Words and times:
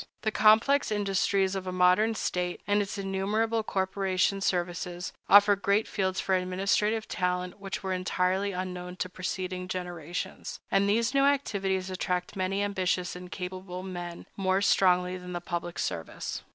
The 0.23 0.31
complex 0.31 0.91
industries 0.91 1.53
of 1.53 1.67
a 1.67 1.71
modern 1.71 2.15
state, 2.15 2.61
and 2.65 2.81
its 2.81 2.97
innumerable 2.97 3.61
corporation 3.61 4.41
services, 4.41 5.13
offer 5.29 5.55
great 5.55 5.87
fields 5.87 6.19
for 6.19 6.33
administrative 6.33 7.07
talent 7.07 7.59
which 7.59 7.83
were 7.83 7.93
entirely 7.93 8.51
unknown 8.51 8.95
to 8.95 9.09
preceding 9.09 9.67
generations; 9.67 10.59
and 10.71 10.89
these 10.89 11.13
new 11.13 11.25
activities 11.25 11.91
attract 11.91 12.35
many 12.35 12.63
ambitious 12.63 13.15
and 13.15 13.31
capable 13.31 13.83
men 13.83 14.25
more 14.35 14.59
strongly 14.59 15.17
than 15.17 15.33
the 15.33 15.39
public 15.39 15.77
service. 15.77 16.41